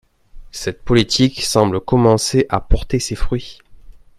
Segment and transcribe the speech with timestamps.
[0.51, 3.59] Cette politique semble commencer à porter ses fruits.